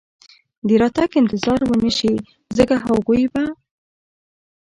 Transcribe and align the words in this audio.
د 0.67 0.69
راتګ 0.81 1.11
انتظار 1.21 1.59
و 1.65 1.71
نه 1.83 1.91
شي، 1.97 2.13
ځکه 2.57 2.75
هغوی 2.85 3.23
به. 3.33 3.43